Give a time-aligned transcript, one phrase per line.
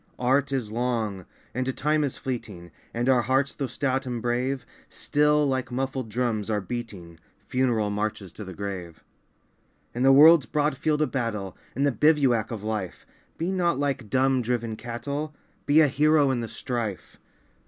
[0.17, 5.45] Art is long, and Time is fleeting, And our hearts, though stout and brave, Still,
[5.45, 9.03] like muffled drums, are beating Funeral marches to the grave.
[9.93, 13.05] In the world's broad field of battle, In the bivouac of Life,
[13.37, 15.35] Be not like dumb, driven cattle!
[15.67, 17.17] Be a hero in the strife